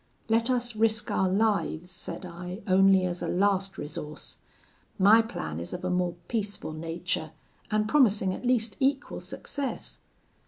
[0.29, 4.37] 'Let us risk our lives,' said I, 'only as a last resource.
[4.97, 7.33] My plan is of a more peaceful nature,
[7.69, 9.99] and promising at least equal success.'